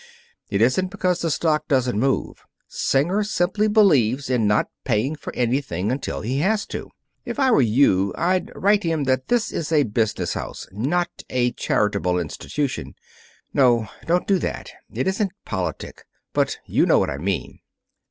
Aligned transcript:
It 0.49 0.63
isn't 0.63 0.89
because 0.89 1.21
the 1.21 1.29
stock 1.29 1.67
doesn't 1.67 1.99
move. 1.99 2.47
Singer 2.67 3.23
simply 3.23 3.67
believes 3.67 4.31
in 4.31 4.47
not 4.47 4.67
paying 4.83 5.15
for 5.15 5.31
anything 5.35 5.91
until 5.91 6.21
he 6.21 6.39
has 6.39 6.65
to. 6.73 6.89
If 7.23 7.37
I 7.39 7.51
were 7.51 7.61
you, 7.61 8.11
I'd 8.17 8.51
write 8.55 8.81
him 8.81 9.03
that 9.03 9.27
this 9.27 9.51
is 9.51 9.71
a 9.71 9.83
business 9.83 10.33
house, 10.33 10.67
not 10.71 11.21
a 11.29 11.51
charitable 11.51 12.17
institution 12.17 12.95
No, 13.53 13.89
don't 14.07 14.25
do 14.25 14.39
that. 14.39 14.71
It 14.91 15.05
isn't 15.07 15.33
politic. 15.45 16.07
But 16.33 16.57
you 16.65 16.87
know 16.87 16.97
what 16.97 17.11
I 17.11 17.19
mean." 17.19 17.59